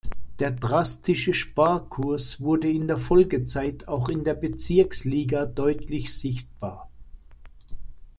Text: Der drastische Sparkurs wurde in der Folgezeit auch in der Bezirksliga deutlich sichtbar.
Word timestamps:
Der 0.39 0.49
drastische 0.49 1.31
Sparkurs 1.31 2.39
wurde 2.41 2.67
in 2.67 2.87
der 2.87 2.97
Folgezeit 2.97 3.87
auch 3.87 4.09
in 4.09 4.23
der 4.23 4.33
Bezirksliga 4.33 5.45
deutlich 5.45 6.11
sichtbar. 6.17 6.89